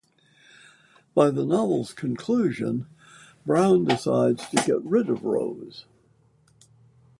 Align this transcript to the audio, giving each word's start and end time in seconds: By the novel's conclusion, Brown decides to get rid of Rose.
By 1.13 1.29
the 1.29 1.45
novel's 1.45 1.93
conclusion, 1.93 2.87
Brown 3.45 3.85
decides 3.85 4.49
to 4.49 4.55
get 4.55 4.81
rid 4.83 5.09
of 5.11 5.23
Rose. 5.23 5.85